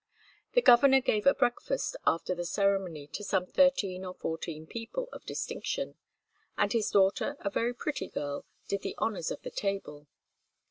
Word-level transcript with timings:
The 0.53 0.63
governor 0.63 0.99
gave 0.99 1.27
a 1.27 1.35
breakfast 1.35 1.95
after 2.07 2.33
the 2.33 2.43
ceremony 2.43 3.05
to 3.13 3.23
some 3.23 3.45
thirteen 3.45 4.03
or 4.03 4.15
fourteen 4.15 4.65
people 4.65 5.07
of 5.13 5.27
distinction, 5.27 5.93
and 6.57 6.73
his 6.73 6.89
daughter, 6.89 7.37
a 7.41 7.51
very 7.51 7.75
pretty 7.75 8.07
girl, 8.07 8.43
did 8.67 8.81
the 8.81 8.97
honours 8.97 9.29
of 9.29 9.43
the 9.43 9.51
table. 9.51 10.07